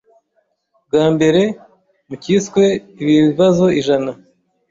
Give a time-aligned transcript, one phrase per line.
[0.85, 1.41] bwa mbere
[2.07, 2.63] mu kiswe
[3.01, 4.11] ibibazo ijana